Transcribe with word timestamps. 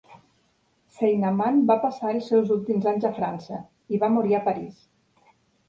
Saint-Amant 0.99 1.59
va 1.73 1.75
passar 1.83 2.15
els 2.15 2.31
seus 2.33 2.51
últims 2.57 2.89
anys 2.95 3.07
a 3.13 3.13
França; 3.21 3.61
i 3.97 4.03
va 4.07 4.13
morir 4.17 4.37
a 4.41 4.43
París. 4.51 4.85